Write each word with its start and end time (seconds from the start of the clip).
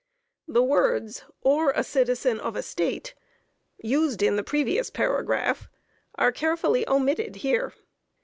The 0.47 0.63
words 0.63 1.25
"or 1.43 1.77
citizen 1.83 2.39
of 2.39 2.55
a 2.55 2.63
State," 2.63 3.13
used 3.77 4.23
in 4.23 4.35
the 4.35 4.41
previous 4.43 4.89
paragraph 4.89 5.69
are 6.15 6.31
carefully 6.31 6.89
omitted 6.89 7.35
here. 7.35 7.73